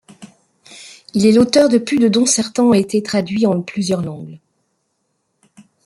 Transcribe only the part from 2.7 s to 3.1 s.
été